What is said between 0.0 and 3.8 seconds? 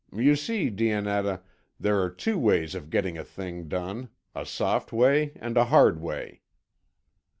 You see, Dionetta, there are two ways of getting a thing